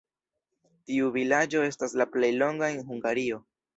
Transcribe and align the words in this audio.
Tiu 0.91 1.11
vilaĝo 1.17 1.63
estas 1.67 1.95
la 2.03 2.09
plej 2.17 2.31
longa 2.45 2.71
en 2.77 2.85
Hungario. 2.89 3.43